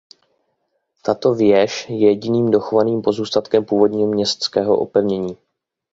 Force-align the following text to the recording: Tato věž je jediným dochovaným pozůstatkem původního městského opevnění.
Tato 1.03 1.33
věž 1.33 1.89
je 1.89 1.97
jediným 2.05 2.51
dochovaným 2.51 3.01
pozůstatkem 3.01 3.65
původního 3.65 4.07
městského 4.11 4.77
opevnění. 4.79 5.37